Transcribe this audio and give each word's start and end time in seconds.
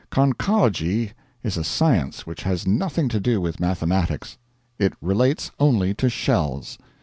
Conchology 0.09 1.11
is 1.43 1.57
a 1.57 1.63
science 1.63 2.25
which 2.25 2.41
has 2.41 2.65
nothing 2.65 3.07
to 3.09 3.19
do 3.19 3.39
with 3.39 3.59
mathematics; 3.59 4.39
it 4.79 4.93
relates 4.99 5.51
only 5.59 5.93
to 5.93 6.09
shells. 6.09 6.79